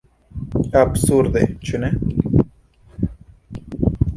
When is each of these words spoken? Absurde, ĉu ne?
Absurde, 0.83 1.43
ĉu 1.69 1.81
ne? 1.83 1.91